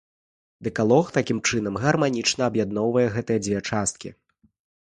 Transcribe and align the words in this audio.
Дэкалог 0.67 1.11
такім 1.17 1.41
чынам 1.51 1.77
гарманічна 1.85 2.41
аб'ядноўвае 2.51 3.07
гэтыя 3.19 3.39
дзве 3.45 3.57
часткі. 3.69 4.09